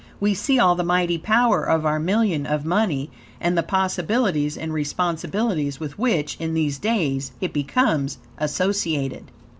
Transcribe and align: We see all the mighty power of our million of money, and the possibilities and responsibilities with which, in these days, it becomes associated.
We 0.19 0.33
see 0.33 0.57
all 0.57 0.73
the 0.73 0.83
mighty 0.83 1.19
power 1.19 1.63
of 1.63 1.85
our 1.85 1.99
million 1.99 2.47
of 2.47 2.65
money, 2.65 3.11
and 3.39 3.55
the 3.55 3.61
possibilities 3.61 4.57
and 4.57 4.73
responsibilities 4.73 5.79
with 5.79 5.99
which, 5.99 6.37
in 6.39 6.55
these 6.55 6.79
days, 6.79 7.33
it 7.39 7.53
becomes 7.53 8.17
associated. 8.39 9.25